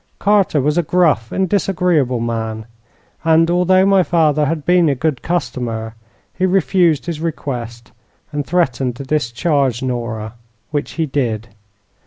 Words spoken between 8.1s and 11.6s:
and threatened to discharge Nora, which he did.